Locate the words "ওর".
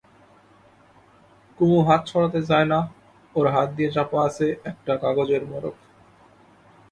3.35-3.45